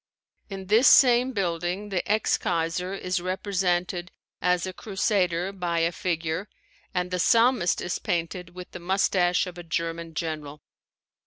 [0.49, 6.49] In this same building the ex kaiser is represented as a crusader by a figure
[6.91, 10.63] and the Psalmist is painted with the moustache of a German general.